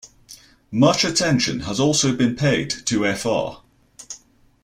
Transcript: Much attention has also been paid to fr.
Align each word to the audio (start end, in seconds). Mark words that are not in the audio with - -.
Much 0.71 1.05
attention 1.05 1.59
has 1.59 1.79
also 1.79 2.11
been 2.15 2.35
paid 2.35 2.71
to 2.71 3.05
fr. 3.13 3.61